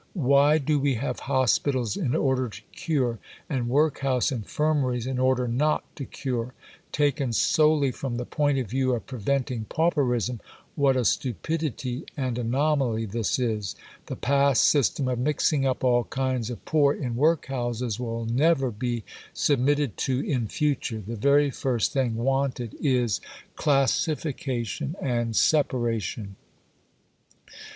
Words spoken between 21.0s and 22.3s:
The very first thing